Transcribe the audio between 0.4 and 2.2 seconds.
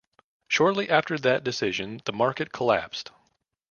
Shortly after that decision the